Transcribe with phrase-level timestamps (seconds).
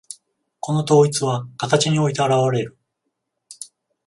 [0.59, 2.75] この統一は形において現われる。